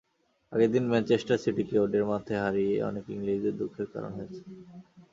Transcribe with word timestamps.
আগের 0.51 0.69
দিন 0.71 0.83
ম্যানচেস্টার 0.87 1.41
সিটিকে 1.43 1.75
ওদের 1.79 2.03
মাঠে 2.09 2.35
হারিয়ে 2.37 2.75
অনেক 2.89 3.05
ইংলিশদের 3.15 3.53
দুঃখের 3.59 3.87
কারণ 3.93 4.11
হয়েছেন। 4.17 4.45